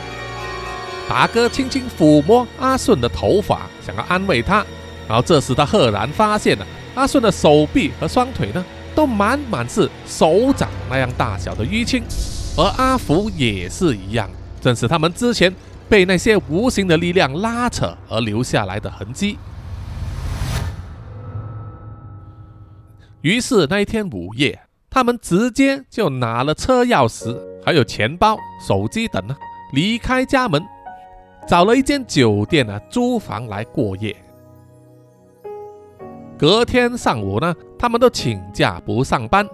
[1.08, 4.64] ”达哥轻轻抚摸阿顺的头发，想要安慰他，
[5.06, 8.64] 然后这时他赫然发现了阿顺的手臂和双腿呢。
[8.96, 12.00] 都满满是手掌那样大小的淤青，
[12.56, 14.30] 而阿福也是一样，
[14.60, 15.52] 正是他们之前
[15.88, 19.38] 被那些无形的力量拉扯而留下来的痕迹。
[23.22, 24.60] 于是那一天午夜，
[24.90, 29.36] 他们直接就拿了车钥匙、还有钱包、手机等呢，
[29.72, 30.62] 离开家门，
[31.46, 34.14] 找了一间酒店呢租房来过夜。
[36.38, 37.54] 隔天上午呢。
[37.76, 39.46] 他们都请假不上班，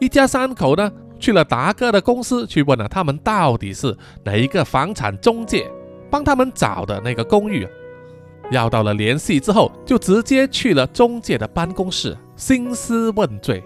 [0.00, 5.70] 一家三口呢去了达哥的公司，去问了他们到底是哪一个房产中介
[6.10, 7.66] 帮他们找的那个公寓。
[8.50, 13.62] 要到了联系之后，就直接去了中介的办公室，兴师问罪。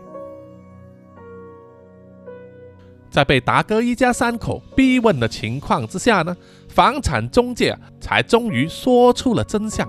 [3.10, 6.36] 在被达哥一家三口逼问的情况之下呢，
[6.68, 9.88] 房产中介才终于说出了真相。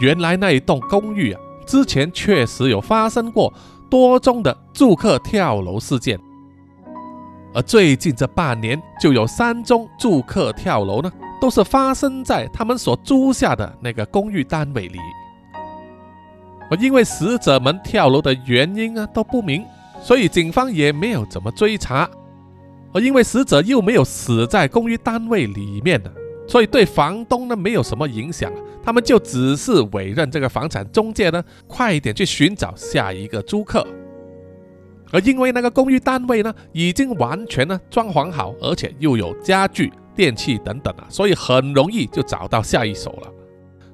[0.00, 1.40] 原来那一栋公寓啊。
[1.66, 3.52] 之前确实有发生过
[3.88, 6.18] 多宗的住客跳楼事件，
[7.52, 14.98] 而最近这半年就有三宗住客跳楼呢，都是发生在他们所租下的那个公寓单位里。
[16.70, 19.64] 而因为死者们跳楼的原因啊都不明，
[20.00, 22.08] 所以警方也没有怎么追查。
[22.92, 26.10] 而因为死者又没有死在公寓单位里面呢。
[26.46, 33.86] 所以对房东呢没有什么影响，他们就只是委任这个房产中介呢，快一点去寻找下一个租客。
[35.12, 43.32] 而因为那个公寓单位呢已经完全呢装潢好，而且又有家具、电器等等啊，所以很容易就找到下一手了。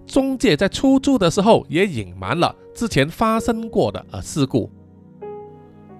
[0.06, 4.70] 中介在出租的时候也隐瞒了之前发生过的呃事故，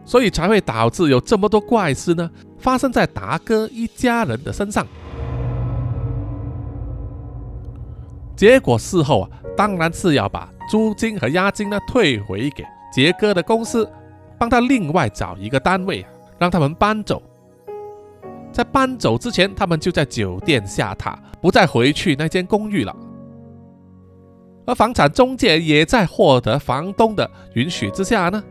[0.04, 4.86] 所以才会导致有这么多怪事呢发生在达哥一家人的身上。
[8.36, 12.62] 结果事后啊，当然是要把租金和押金呢退回给
[12.92, 13.90] 杰哥的公司，
[14.38, 16.04] 帮他另外找一个单位，
[16.38, 17.22] 让他们搬走。
[18.52, 22.96] 在搬走之前，他们就在酒店下榻，不再回去那间公寓了。
[24.66, 28.42] 而房产中介也在获得房东的允许之下呢，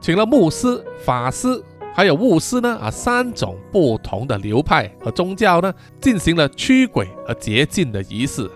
[0.00, 1.48] 请了牧师、法师
[1.94, 8.50] 还有巫师呢啊三种不同的流派和宗教呢，进行了驱鬼和洁净的仪式。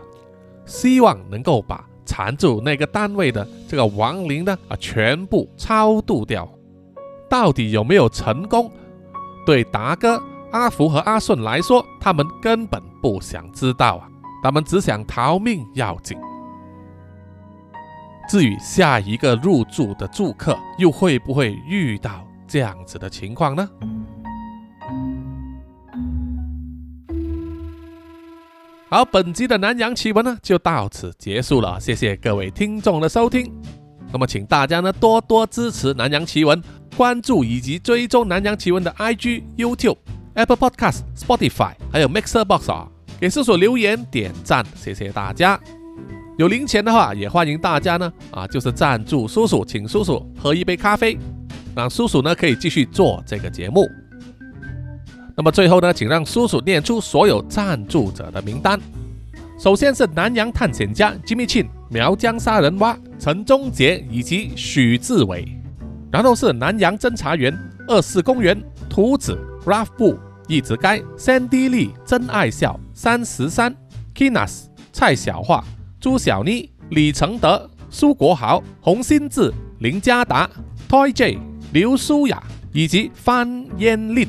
[0.64, 6.46] 希望能够把缠住那个单位的这个亡灵呢啊全部超度掉，
[7.28, 8.70] 到底有没有成功？
[9.44, 10.20] 对达哥、
[10.50, 14.08] 阿福和阿顺来说，他们根本不想知道啊，
[14.42, 16.18] 他们只想逃命要紧。
[18.28, 23.68] 至于下一个入住的住客又会不会遇到这样子的情况呢？
[28.88, 33.52] 好，本集的南洋奇闻呢就到此结束了，谢谢各位听众的收听。
[34.12, 36.60] 那么，请大家呢多多支持南洋奇闻，
[36.96, 39.98] 关注以及追踪南洋奇闻的 IG、YouTube、
[40.32, 42.88] Apple Podcast、Spotify，还有 Mixer Box 啊，
[43.20, 45.60] 给叔叔留言点赞，谢谢大家。
[46.38, 51.18] 有零钱的话，也欢迎大家呢啊，就是赞助叔叔，请叔叔喝一杯咖啡，
[51.74, 53.86] 让叔叔呢可以继续做这个节目。
[55.36, 58.80] 那么最后呢，请让叔叔念出所有赞助者的名单。
[59.58, 65.55] 首先是南洋探险家 Jimmy Chin、苗疆杀人蛙陈忠杰以及许志伟，
[66.16, 67.54] 然后是南洋侦查员
[67.86, 68.58] 二四公园
[68.88, 73.76] 图子 Ralph 布一直该 Sandy Lee 真爱笑三十三
[74.14, 74.64] Kinas
[74.94, 75.62] 蔡小桦
[76.00, 80.48] 朱小妮李承德苏国豪洪新志林家达
[80.88, 81.38] Toy J
[81.74, 82.42] 刘舒雅
[82.72, 84.26] 以及范嫣令。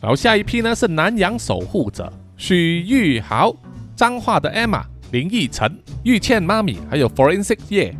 [0.00, 3.54] 然后下一批呢是南洋守护者许玉豪。
[3.94, 4.82] 脏话的 Emma、
[5.12, 7.96] 林奕晨、玉倩妈咪，还有 Forensic 叶，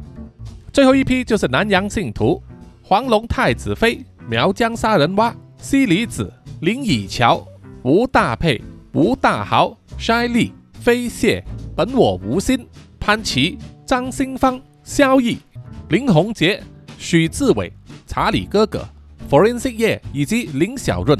[0.73, 2.43] 最后一批就是南洋信徒
[2.89, 6.33] 黄龙太子妃、苗疆杀人蛙、西里子、
[6.63, 7.47] 林以乔、
[7.83, 8.59] 吴大佩、
[8.95, 11.45] 吴大豪、筛利、飞蟹、
[11.77, 12.67] 本我无心、
[12.99, 15.37] 潘琪、张新芳、萧毅、
[15.91, 16.63] 林宏杰、
[16.97, 17.71] 许志伟、
[18.07, 18.83] 查理哥哥、
[19.29, 21.15] Forensic 叶以及林小润，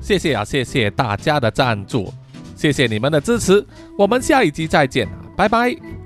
[0.00, 2.14] 谢谢啊，谢谢大家的赞助。
[2.54, 3.66] 谢谢你们的支持，
[3.98, 6.01] 我们下一集再见，拜拜。